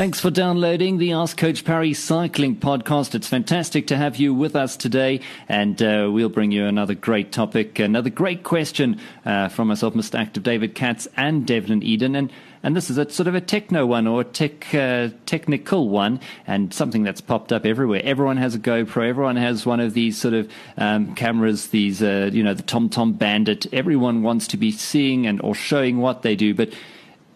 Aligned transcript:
Thanks 0.00 0.18
for 0.18 0.30
downloading 0.30 0.96
the 0.96 1.12
Ask 1.12 1.36
Coach 1.36 1.62
Parry 1.62 1.92
Cycling 1.92 2.56
podcast. 2.56 3.14
It's 3.14 3.28
fantastic 3.28 3.88
to 3.88 3.98
have 3.98 4.16
you 4.16 4.32
with 4.32 4.56
us 4.56 4.74
today, 4.74 5.20
and 5.46 5.82
uh, 5.82 6.08
we'll 6.10 6.30
bring 6.30 6.52
you 6.52 6.64
another 6.64 6.94
great 6.94 7.32
topic, 7.32 7.78
another 7.78 8.08
great 8.08 8.42
question 8.42 8.98
uh, 9.26 9.48
from 9.48 9.68
myself, 9.68 9.92
Mr. 9.92 10.18
Active 10.18 10.42
David 10.42 10.74
Katz, 10.74 11.06
and 11.18 11.46
Devlin 11.46 11.82
Eden. 11.82 12.16
And 12.16 12.32
and 12.62 12.74
this 12.74 12.88
is 12.88 12.96
a 12.96 13.10
sort 13.10 13.26
of 13.26 13.34
a 13.34 13.42
techno 13.42 13.84
one 13.84 14.06
or 14.06 14.22
a 14.22 14.24
tech 14.24 14.74
uh, 14.74 15.10
technical 15.26 15.90
one, 15.90 16.18
and 16.46 16.72
something 16.72 17.02
that's 17.02 17.20
popped 17.20 17.52
up 17.52 17.66
everywhere. 17.66 18.00
Everyone 18.02 18.38
has 18.38 18.54
a 18.54 18.58
GoPro. 18.58 19.06
Everyone 19.06 19.36
has 19.36 19.66
one 19.66 19.80
of 19.80 19.92
these 19.92 20.16
sort 20.16 20.32
of 20.32 20.50
um, 20.78 21.14
cameras. 21.14 21.68
These, 21.68 22.02
uh, 22.02 22.30
you 22.32 22.42
know, 22.42 22.54
the 22.54 22.62
TomTom 22.62 23.18
Bandit. 23.18 23.66
Everyone 23.70 24.22
wants 24.22 24.48
to 24.48 24.56
be 24.56 24.72
seeing 24.72 25.26
and 25.26 25.42
or 25.42 25.54
showing 25.54 25.98
what 25.98 26.22
they 26.22 26.36
do, 26.36 26.54
but 26.54 26.72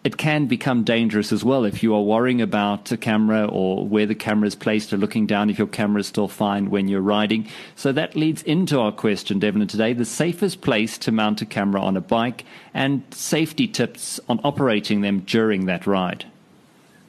it 0.05 0.19
can 0.19 0.45
become 0.47 0.85
dangerous 0.85 1.33
as 1.33 1.43
well 1.43 1.65
if 1.65 1.83
you 1.83 1.95
are 1.95 2.03
worrying 2.03 2.43
about 2.43 2.93
a 2.93 2.97
camera 2.97 3.47
or 3.47 3.89
where 3.89 4.05
the 4.05 4.15
camera 4.15 4.47
is 4.47 4.55
placed 4.55 4.93
or 4.93 4.99
looking 4.99 5.27
down 5.27 5.49
if 5.49 5.59
your 5.59 5.67
camera 5.67 6.01
is 6.01 6.07
still 6.07 6.29
fine 6.29 6.69
when 6.69 6.89
you're 6.89 7.01
riding. 7.01 7.49
So 7.75 7.91
that 7.93 8.15
leads 8.15 8.43
into 8.43 8.79
our 8.79 8.93
question, 8.93 9.39
Devlin, 9.39 9.67
today 9.67 9.95
the 9.95 10.05
safest 10.05 10.61
place 10.61 10.99
to 10.99 11.11
mount 11.11 11.41
a 11.41 11.47
camera 11.47 11.81
on 11.81 11.97
a 11.97 12.03
bike 12.03 12.45
and 12.75 13.03
safety 13.13 13.67
tips 13.67 14.21
on 14.29 14.41
operating 14.45 15.01
them 15.01 15.21
during 15.21 15.65
that 15.67 15.87
ride. 15.87 16.27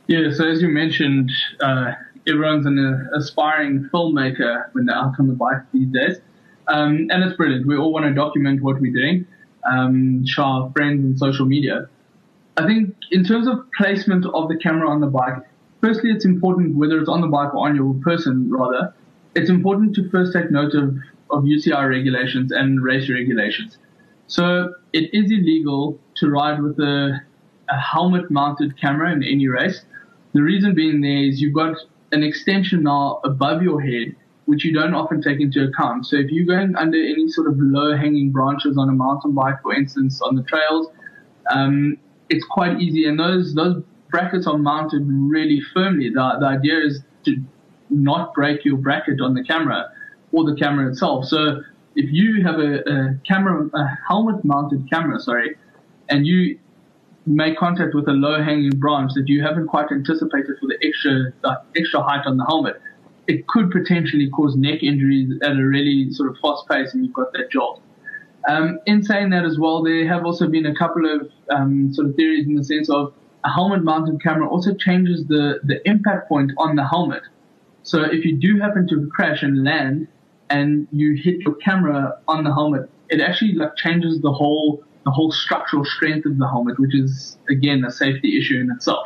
Yeah, 0.07 0.31
so 0.31 0.47
as 0.47 0.61
you 0.61 0.69
mentioned, 0.69 1.31
uh, 1.59 1.91
everyone's 2.25 2.65
an 2.65 3.09
aspiring 3.13 3.89
filmmaker 3.93 4.69
when 4.71 4.85
they're 4.85 4.95
out 4.95 5.19
on 5.19 5.27
the 5.27 5.33
bike 5.33 5.63
these 5.73 5.87
days. 5.87 6.17
Um, 6.69 7.07
and 7.09 7.23
it's 7.23 7.35
brilliant. 7.35 7.67
We 7.67 7.75
all 7.75 7.91
want 7.91 8.05
to 8.05 8.13
document 8.13 8.61
what 8.61 8.79
we're 8.79 8.93
doing, 8.93 9.27
um, 9.69 10.25
show 10.25 10.43
our 10.43 10.71
friends 10.71 11.03
on 11.03 11.17
social 11.17 11.45
media. 11.45 11.89
I 12.57 12.65
think 12.65 12.95
in 13.11 13.23
terms 13.23 13.47
of 13.47 13.59
placement 13.77 14.25
of 14.25 14.47
the 14.47 14.57
camera 14.57 14.89
on 14.89 15.01
the 15.01 15.07
bike, 15.07 15.35
firstly, 15.81 16.11
it's 16.11 16.25
important 16.25 16.75
whether 16.75 16.99
it's 16.99 17.09
on 17.09 17.21
the 17.21 17.27
bike 17.27 17.53
or 17.53 17.67
on 17.67 17.75
your 17.75 17.93
person, 17.95 18.49
rather, 18.51 18.93
it's 19.35 19.49
important 19.49 19.95
to 19.95 20.09
first 20.09 20.31
take 20.33 20.49
note 20.51 20.73
of, 20.73 20.95
of 21.31 21.43
UCI 21.43 21.89
regulations 21.89 22.51
and 22.51 22.81
race 22.81 23.09
regulations. 23.09 23.77
So 24.27 24.73
it 24.93 25.13
is 25.13 25.31
illegal 25.31 25.99
to 26.15 26.29
ride 26.29 26.61
with 26.61 26.79
a, 26.79 27.21
a 27.69 27.77
helmet 27.77 28.31
mounted 28.31 28.79
camera 28.79 29.11
in 29.11 29.21
any 29.23 29.47
race. 29.47 29.81
The 30.33 30.41
reason 30.41 30.73
being 30.73 31.01
there 31.01 31.23
is 31.23 31.41
you've 31.41 31.53
got 31.53 31.75
an 32.11 32.23
extension 32.23 32.83
now 32.83 33.19
above 33.25 33.61
your 33.61 33.81
head, 33.81 34.15
which 34.45 34.63
you 34.63 34.73
don't 34.73 34.93
often 34.93 35.21
take 35.21 35.41
into 35.41 35.65
account. 35.65 36.05
So 36.07 36.15
if 36.15 36.31
you're 36.31 36.45
going 36.45 36.75
under 36.75 36.97
any 36.97 37.27
sort 37.29 37.47
of 37.47 37.55
low 37.57 37.97
hanging 37.97 38.31
branches 38.31 38.77
on 38.77 38.87
a 38.87 38.93
mountain 38.93 39.33
bike, 39.33 39.61
for 39.61 39.73
instance, 39.73 40.21
on 40.21 40.35
the 40.35 40.43
trails, 40.43 40.87
um, 41.51 41.97
it's 42.29 42.45
quite 42.49 42.79
easy, 42.79 43.05
and 43.05 43.19
those 43.19 43.53
those 43.53 43.83
brackets 44.09 44.47
are 44.47 44.57
mounted 44.57 45.03
really 45.07 45.61
firmly. 45.73 46.09
The 46.09 46.37
the 46.39 46.45
idea 46.45 46.79
is 46.79 47.01
to 47.25 47.37
not 47.89 48.33
break 48.33 48.65
your 48.65 48.77
bracket 48.77 49.21
on 49.21 49.33
the 49.33 49.43
camera 49.43 49.89
or 50.31 50.43
the 50.43 50.55
camera 50.55 50.89
itself. 50.89 51.25
So 51.25 51.61
if 51.95 52.11
you 52.11 52.43
have 52.43 52.59
a, 52.59 52.79
a 52.89 53.19
camera, 53.27 53.69
a 53.73 53.87
helmet 54.07 54.43
mounted 54.43 54.89
camera, 54.89 55.19
sorry, 55.19 55.55
and 56.09 56.25
you 56.25 56.59
make 57.25 57.57
contact 57.57 57.95
with 57.95 58.07
a 58.07 58.11
low 58.11 58.43
hanging 58.43 58.77
branch 58.77 59.11
that 59.15 59.27
you 59.27 59.41
haven't 59.41 59.67
quite 59.67 59.91
anticipated 59.91 60.55
for 60.59 60.67
the 60.67 60.77
extra 60.83 61.31
the 61.41 61.61
extra 61.79 62.01
height 62.03 62.25
on 62.25 62.37
the 62.37 62.45
helmet, 62.45 62.81
it 63.27 63.47
could 63.47 63.71
potentially 63.71 64.29
cause 64.29 64.55
neck 64.55 64.83
injuries 64.83 65.31
at 65.41 65.51
a 65.51 65.63
really 65.63 66.11
sort 66.11 66.29
of 66.29 66.37
fast 66.41 66.67
pace, 66.69 66.93
and 66.93 67.03
you've 67.05 67.13
got 67.13 67.31
that 67.33 67.49
jolt. 67.51 67.81
Um, 68.47 68.79
in 68.85 69.03
saying 69.03 69.31
that 69.31 69.43
as 69.43 69.57
well, 69.57 69.83
there 69.83 70.07
have 70.07 70.25
also 70.25 70.47
been 70.47 70.65
a 70.65 70.75
couple 70.75 71.03
of 71.11 71.31
um, 71.49 71.93
sort 71.93 72.09
of 72.09 72.15
theories 72.15 72.45
in 72.45 72.55
the 72.55 72.63
sense 72.63 72.89
of 72.89 73.13
a 73.43 73.49
helmet 73.49 73.83
mounted 73.83 74.21
camera 74.21 74.49
also 74.49 74.73
changes 74.73 75.25
the, 75.27 75.59
the 75.63 75.87
impact 75.87 76.27
point 76.27 76.51
on 76.57 76.75
the 76.75 76.87
helmet. 76.87 77.23
So 77.83 78.01
if 78.01 78.25
you 78.25 78.35
do 78.35 78.59
happen 78.59 78.87
to 78.89 79.07
crash 79.13 79.43
and 79.43 79.63
land 79.63 80.07
and 80.49 80.87
you 80.91 81.15
hit 81.15 81.41
your 81.41 81.55
camera 81.55 82.19
on 82.27 82.43
the 82.43 82.53
helmet, 82.53 82.89
it 83.09 83.21
actually 83.21 83.53
like 83.53 83.75
changes 83.75 84.21
the 84.21 84.31
whole 84.31 84.83
the 85.05 85.11
whole 85.11 85.31
structural 85.31 85.85
strength 85.85 86.25
of 86.25 86.39
the 86.39 86.47
helmet, 86.47 86.79
which 86.79 86.95
is 86.95 87.37
again 87.47 87.85
a 87.85 87.91
safety 87.91 88.39
issue 88.39 88.59
in 88.59 88.71
itself. 88.71 89.05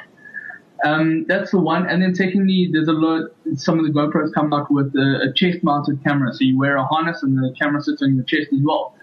Um, 0.85 1.25
that's 1.27 1.51
the 1.51 1.59
one. 1.59 1.85
And 1.87 2.01
then 2.01 2.15
secondly, 2.15 2.69
there's 2.71 2.87
a 2.87 2.93
lot, 2.93 3.31
some 3.55 3.79
of 3.79 3.85
the 3.85 3.91
GoPros 3.91 4.33
come 4.33 4.53
out 4.53 4.71
with 4.71 4.95
a, 4.95 5.27
a 5.29 5.33
chest 5.33 5.61
mounted 5.61 6.01
camera. 6.01 6.33
So 6.33 6.45
you 6.45 6.57
wear 6.57 6.77
a 6.77 6.85
harness 6.85 7.21
and 7.21 7.37
the 7.37 7.53
camera 7.59 7.81
sits 7.81 8.01
on 8.01 8.15
your 8.15 8.23
chest 8.23 8.53
as 8.53 8.61
well 8.63 8.95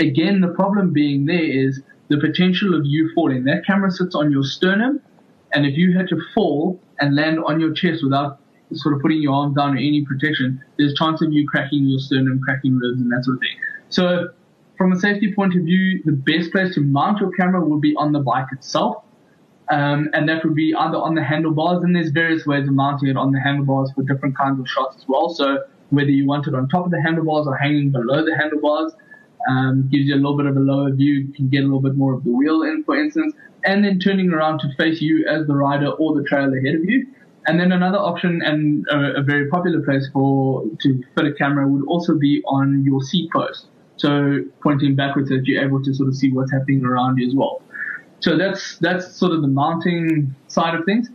again, 0.00 0.40
the 0.40 0.48
problem 0.48 0.92
being 0.92 1.26
there 1.26 1.42
is 1.42 1.80
the 2.08 2.18
potential 2.18 2.74
of 2.74 2.82
you 2.84 3.10
falling. 3.14 3.44
That 3.44 3.64
camera 3.66 3.90
sits 3.90 4.14
on 4.14 4.30
your 4.30 4.44
sternum, 4.44 5.00
and 5.52 5.66
if 5.66 5.76
you 5.76 5.96
had 5.96 6.08
to 6.08 6.20
fall 6.34 6.80
and 7.00 7.14
land 7.14 7.38
on 7.44 7.60
your 7.60 7.72
chest 7.72 8.02
without 8.02 8.40
sort 8.72 8.94
of 8.94 9.02
putting 9.02 9.22
your 9.22 9.34
arms 9.34 9.56
down 9.56 9.74
or 9.74 9.78
any 9.78 10.04
protection, 10.04 10.62
there's 10.76 10.92
a 10.92 10.96
chance 10.96 11.22
of 11.22 11.32
you 11.32 11.46
cracking 11.48 11.84
your 11.84 11.98
sternum, 11.98 12.40
cracking 12.40 12.76
ribs, 12.76 13.00
and 13.00 13.10
that 13.12 13.24
sort 13.24 13.36
of 13.36 13.40
thing. 13.40 13.56
So, 13.88 14.28
from 14.76 14.92
a 14.92 14.96
safety 14.98 15.32
point 15.32 15.54
of 15.54 15.62
view, 15.62 16.02
the 16.04 16.12
best 16.12 16.50
place 16.50 16.74
to 16.74 16.80
mount 16.80 17.20
your 17.20 17.30
camera 17.32 17.64
would 17.64 17.80
be 17.80 17.94
on 17.96 18.12
the 18.12 18.18
bike 18.18 18.48
itself. 18.52 19.04
Um, 19.70 20.10
and 20.12 20.28
that 20.28 20.44
would 20.44 20.54
be 20.54 20.74
either 20.74 20.96
on 20.98 21.14
the 21.14 21.22
handlebars, 21.22 21.84
and 21.84 21.94
there's 21.96 22.10
various 22.10 22.44
ways 22.44 22.68
of 22.68 22.74
mounting 22.74 23.08
it 23.08 23.16
on 23.16 23.32
the 23.32 23.40
handlebars 23.40 23.92
for 23.92 24.02
different 24.02 24.36
kinds 24.36 24.60
of 24.60 24.68
shots 24.68 24.96
as 24.96 25.04
well. 25.08 25.30
So 25.30 25.58
whether 25.90 26.10
you 26.10 26.26
want 26.26 26.46
it 26.46 26.54
on 26.54 26.68
top 26.68 26.84
of 26.84 26.90
the 26.90 27.00
handlebars 27.00 27.46
or 27.46 27.56
hanging 27.56 27.90
below 27.90 28.24
the 28.24 28.36
handlebars, 28.36 28.92
um, 29.48 29.88
gives 29.90 30.06
you 30.06 30.14
a 30.14 30.16
little 30.16 30.36
bit 30.36 30.46
of 30.46 30.56
a 30.56 30.60
lower 30.60 30.92
view. 30.92 31.14
You 31.14 31.32
can 31.32 31.48
get 31.48 31.60
a 31.60 31.64
little 31.64 31.82
bit 31.82 31.96
more 31.96 32.14
of 32.14 32.24
the 32.24 32.30
wheel 32.30 32.62
in, 32.62 32.84
for 32.84 32.96
instance, 32.96 33.34
and 33.64 33.84
then 33.84 33.98
turning 33.98 34.30
around 34.30 34.60
to 34.60 34.74
face 34.76 35.00
you 35.00 35.26
as 35.28 35.46
the 35.46 35.54
rider 35.54 35.90
or 35.90 36.14
the 36.14 36.24
trail 36.24 36.52
ahead 36.52 36.74
of 36.74 36.84
you. 36.84 37.06
And 37.46 37.60
then 37.60 37.72
another 37.72 37.98
option 37.98 38.40
and 38.42 38.86
a, 38.88 39.20
a 39.20 39.22
very 39.22 39.48
popular 39.48 39.82
place 39.82 40.08
for 40.12 40.64
to 40.80 41.02
fit 41.14 41.26
a 41.26 41.32
camera 41.34 41.68
would 41.68 41.86
also 41.86 42.14
be 42.16 42.42
on 42.46 42.84
your 42.84 43.02
seat 43.02 43.30
post. 43.32 43.66
So 43.96 44.40
pointing 44.62 44.96
backwards 44.96 45.28
so 45.28 45.36
that 45.36 45.46
you're 45.46 45.62
able 45.62 45.82
to 45.82 45.94
sort 45.94 46.08
of 46.08 46.16
see 46.16 46.32
what's 46.32 46.50
happening 46.50 46.84
around 46.84 47.18
you 47.18 47.28
as 47.28 47.34
well. 47.34 47.62
So 48.20 48.38
that's 48.38 48.78
that's 48.78 49.14
sort 49.14 49.32
of 49.32 49.42
the 49.42 49.48
mounting 49.48 50.34
side 50.48 50.74
of 50.74 50.84
things. 50.86 51.08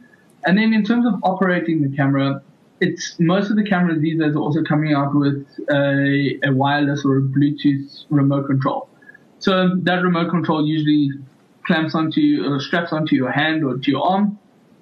And 0.45 0.57
then 0.57 0.73
in 0.73 0.83
terms 0.85 1.05
of 1.05 1.15
operating 1.23 1.81
the 1.81 1.95
camera, 1.95 2.41
it's 2.81 3.19
most 3.19 3.49
of 3.49 3.55
the 3.55 3.63
cameras 3.63 4.01
these 4.01 4.19
days 4.19 4.35
are 4.35 4.39
also 4.39 4.63
coming 4.63 4.93
out 4.93 5.13
with 5.13 5.45
a, 5.69 6.39
a 6.43 6.53
wireless 6.53 7.03
or 7.05 7.17
a 7.17 7.21
Bluetooth 7.21 8.05
remote 8.09 8.47
control. 8.47 8.89
So 9.39 9.75
that 9.83 10.03
remote 10.03 10.29
control 10.29 10.65
usually 10.65 11.11
clamps 11.65 11.95
onto 11.95 12.43
or 12.45 12.59
straps 12.59 12.91
onto 12.91 13.15
your 13.15 13.31
hand 13.31 13.63
or 13.63 13.77
to 13.77 13.91
your 13.91 14.03
arm, 14.03 14.37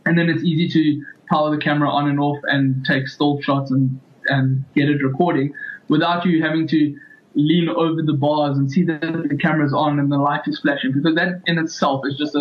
and 0.06 0.18
then 0.18 0.30
it's 0.30 0.44
easy 0.44 0.70
to 0.70 1.06
power 1.30 1.52
the 1.52 1.62
camera 1.62 1.90
on 1.90 2.10
and 2.10 2.20
off 2.20 2.38
and 2.44 2.86
take 2.86 3.08
still 3.08 3.42
shots 3.42 3.72
and 3.72 4.00
and 4.28 4.64
get 4.76 4.90
it 4.90 5.02
recording 5.04 5.54
without 5.88 6.26
you 6.26 6.42
having 6.44 6.68
to 6.68 6.98
lean 7.36 7.70
over 7.70 8.02
the 8.02 8.14
bars 8.14 8.58
and 8.58 8.70
see 8.72 8.84
that 8.84 9.00
the 9.02 9.38
camera's 9.38 9.74
on 9.74 10.00
and 10.00 10.12
the 10.12 10.18
light 10.18 10.42
is 10.48 10.60
flashing 10.60 10.92
because 10.92 11.16
that 11.16 11.42
in 11.46 11.58
itself 11.58 12.02
is 12.06 12.18
just 12.18 12.36
a, 12.36 12.40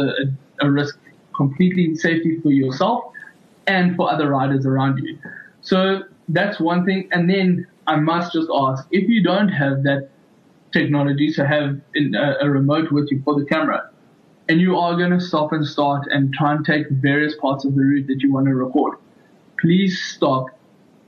a, 0.61 0.67
a 0.67 0.71
risk 0.71 0.99
completely 1.37 1.94
safety 1.94 2.41
for 2.41 2.50
yourself 2.50 3.05
and 3.67 3.94
for 3.94 4.11
other 4.11 4.31
riders 4.31 4.65
around 4.65 4.99
you. 4.99 5.19
So 5.66 6.03
that's 6.28 6.60
one 6.60 6.87
thing. 6.87 7.09
And 7.10 7.28
then 7.28 7.66
I 7.88 7.97
must 7.97 8.32
just 8.32 8.49
ask 8.54 8.87
if 8.93 9.09
you 9.09 9.22
don't 9.22 9.49
have 9.49 9.82
that 9.82 10.10
technology 10.72 11.32
to 11.32 11.47
have 11.47 11.81
a, 11.97 12.44
a 12.47 12.49
remote 12.49 12.93
with 12.93 13.10
you 13.10 13.21
for 13.25 13.34
the 13.38 13.44
camera, 13.44 13.91
and 14.49 14.60
you 14.60 14.76
are 14.76 14.97
going 14.97 15.10
to 15.10 15.21
stop 15.21 15.53
and 15.53 15.66
start 15.66 16.06
and 16.09 16.32
try 16.32 16.55
and 16.55 16.65
take 16.65 16.88
various 16.91 17.34
parts 17.37 17.65
of 17.65 17.75
the 17.75 17.81
route 17.81 18.06
that 18.06 18.21
you 18.21 18.32
want 18.32 18.47
to 18.47 18.55
record, 18.55 18.97
please 19.60 20.00
stop, 20.15 20.47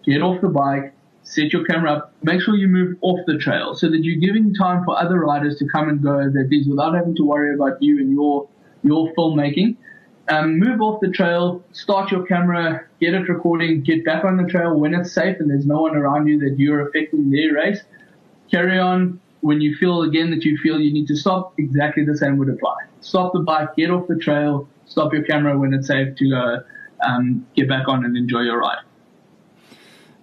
get 0.04 0.22
off 0.22 0.41
the 0.41 0.48
bike, 0.48 0.92
set 1.22 1.53
your 1.53 1.65
camera 1.65 1.92
up, 1.92 2.12
make 2.24 2.41
sure 2.41 2.56
you 2.56 2.66
move 2.66 2.97
off 3.03 3.21
the 3.27 3.38
trail 3.38 3.77
so 3.77 3.88
that 3.88 4.03
you're 4.03 4.18
giving 4.18 4.53
time 4.54 4.84
for 4.84 4.98
other 4.98 5.21
riders 5.21 5.56
to 5.59 5.68
come 5.68 5.88
and 5.88 6.03
go 6.03 6.28
that 6.28 6.48
these 6.48 6.66
without 6.66 6.94
having 6.94 7.15
to 7.15 7.22
worry 7.22 7.54
about 7.54 7.80
you 7.80 8.00
and 8.00 8.10
your 8.10 8.48
your 8.83 9.12
filmmaking 9.15 9.77
um, 10.28 10.59
move 10.59 10.80
off 10.80 11.01
the 11.01 11.10
trail, 11.10 11.63
start 11.72 12.10
your 12.10 12.25
camera, 12.27 12.84
get 13.01 13.15
it 13.15 13.28
recording, 13.28 13.83
get 13.83 14.04
back 14.04 14.25
on 14.25 14.36
the 14.36 14.45
trail 14.45 14.78
when 14.78 14.95
it's 14.95 15.13
safe 15.13 15.36
and 15.41 15.51
there's 15.51 15.66
no 15.66 15.83
one 15.83 15.97
around 15.97 16.27
you 16.27 16.39
that 16.41 16.57
you're 16.59 16.86
affecting 16.86 17.30
their 17.30 17.54
race. 17.54 17.80
Carry 18.51 18.78
on. 18.78 19.21
When 19.41 19.60
you 19.60 19.77
feel 19.77 20.03
again 20.03 20.30
that 20.30 20.45
you 20.45 20.59
feel 20.59 20.80
you 20.80 20.92
need 20.92 21.07
to 21.07 21.16
stop, 21.16 21.54
exactly 21.59 22.04
the 22.04 22.16
same 22.16 22.39
would 22.39 22.48
apply. 22.48 22.77
Stop 23.01 23.33
the 23.33 23.39
bike, 23.39 23.77
get 23.77 23.91
off 23.91 24.09
the 24.09 24.16
trail, 24.16 24.69
stop 24.86 25.13
your 25.13 25.22
camera 25.22 25.57
when 25.57 25.72
it's 25.72 25.86
safe 25.86 26.16
to 26.16 26.34
uh, 26.34 27.07
um, 27.07 27.47
get 27.54 27.69
back 27.69 27.86
on 27.86 28.04
and 28.04 28.16
enjoy 28.16 28.41
your 28.41 28.59
ride. 28.59 28.78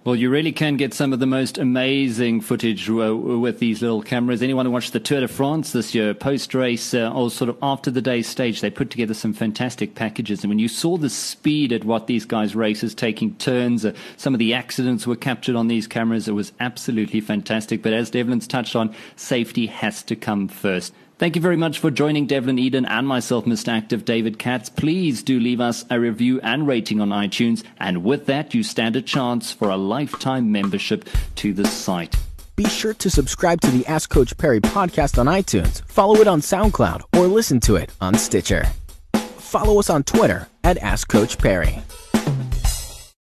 Well, 0.06 0.14
you 0.14 0.30
really 0.30 0.52
can 0.52 0.76
get 0.76 0.94
some 0.94 1.12
of 1.12 1.18
the 1.18 1.26
most 1.26 1.58
amazing 1.58 2.40
footage 2.40 2.88
uh, 2.88 3.16
with 3.16 3.58
these 3.58 3.82
little 3.82 4.02
cameras. 4.02 4.40
Anyone 4.40 4.64
who 4.64 4.70
watched 4.70 4.92
the 4.92 5.00
Tour 5.00 5.18
de 5.18 5.26
France 5.26 5.72
this 5.72 5.96
year, 5.96 6.14
post 6.14 6.54
race 6.54 6.94
uh, 6.94 7.10
or 7.12 7.28
sort 7.28 7.48
of 7.48 7.58
after 7.60 7.90
the 7.90 8.00
day 8.00 8.22
stage, 8.22 8.60
they 8.60 8.70
put 8.70 8.88
together 8.88 9.14
some 9.14 9.32
fantastic 9.32 9.96
packages. 9.96 10.44
And 10.44 10.48
when 10.48 10.60
you 10.60 10.68
saw 10.68 10.96
the 10.96 11.10
speed 11.10 11.72
at 11.72 11.82
what 11.82 12.06
these 12.06 12.24
guys' 12.24 12.54
races, 12.54 12.94
taking 12.94 13.34
turns, 13.34 13.84
uh, 13.84 13.94
some 14.16 14.32
of 14.32 14.38
the 14.38 14.54
accidents 14.54 15.08
were 15.08 15.16
captured 15.16 15.56
on 15.56 15.66
these 15.66 15.88
cameras. 15.88 16.28
It 16.28 16.34
was 16.34 16.52
absolutely 16.60 17.20
fantastic. 17.20 17.82
But 17.82 17.92
as 17.92 18.08
Devlin's 18.08 18.46
touched 18.46 18.76
on, 18.76 18.94
safety 19.16 19.66
has 19.66 20.04
to 20.04 20.14
come 20.14 20.46
first. 20.46 20.94
Thank 21.18 21.34
you 21.34 21.40
very 21.40 21.56
much 21.56 21.78
for 21.78 21.90
joining 21.90 22.26
Devlin 22.26 22.58
Eden 22.58 22.84
and 22.84 23.08
myself, 23.08 23.46
Mr. 23.46 23.68
Active 23.68 24.04
David 24.04 24.38
Katz. 24.38 24.68
Please 24.68 25.22
do 25.22 25.40
leave 25.40 25.62
us 25.62 25.86
a 25.88 25.98
review 25.98 26.40
and 26.42 26.66
rating 26.66 27.00
on 27.00 27.08
iTunes. 27.08 27.64
And 27.78 28.04
with 28.04 28.26
that, 28.26 28.52
you 28.52 28.62
stand 28.62 28.96
a 28.96 29.02
chance 29.02 29.50
for 29.50 29.70
a 29.70 29.78
lifetime 29.78 30.52
membership 30.52 31.08
to 31.36 31.54
the 31.54 31.66
site. 31.66 32.14
Be 32.54 32.66
sure 32.66 32.92
to 32.94 33.08
subscribe 33.08 33.62
to 33.62 33.70
the 33.70 33.86
Ask 33.86 34.10
Coach 34.10 34.36
Parry 34.36 34.60
podcast 34.60 35.18
on 35.18 35.26
iTunes, 35.26 35.82
follow 35.88 36.16
it 36.16 36.28
on 36.28 36.40
SoundCloud, 36.40 37.02
or 37.16 37.26
listen 37.26 37.60
to 37.60 37.76
it 37.76 37.92
on 38.00 38.14
Stitcher. 38.14 38.66
Follow 39.14 39.78
us 39.78 39.88
on 39.88 40.02
Twitter 40.04 40.48
at 40.64 40.76
Ask 40.78 41.08
Coach 41.08 41.38
Parry. 41.38 41.78